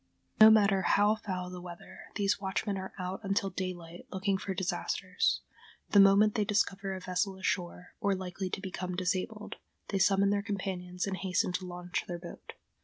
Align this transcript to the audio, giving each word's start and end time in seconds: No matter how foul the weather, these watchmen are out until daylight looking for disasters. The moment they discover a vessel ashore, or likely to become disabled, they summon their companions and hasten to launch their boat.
No 0.39 0.49
matter 0.49 0.81
how 0.81 1.13
foul 1.13 1.51
the 1.51 1.61
weather, 1.61 1.99
these 2.15 2.41
watchmen 2.41 2.75
are 2.75 2.91
out 2.97 3.19
until 3.21 3.51
daylight 3.51 4.07
looking 4.11 4.35
for 4.39 4.55
disasters. 4.55 5.41
The 5.91 5.99
moment 5.99 6.33
they 6.33 6.43
discover 6.43 6.95
a 6.95 6.99
vessel 6.99 7.37
ashore, 7.37 7.93
or 7.99 8.15
likely 8.15 8.49
to 8.49 8.61
become 8.61 8.95
disabled, 8.95 9.57
they 9.89 9.99
summon 9.99 10.31
their 10.31 10.41
companions 10.41 11.05
and 11.05 11.17
hasten 11.17 11.51
to 11.53 11.67
launch 11.67 12.05
their 12.07 12.17
boat. 12.17 12.53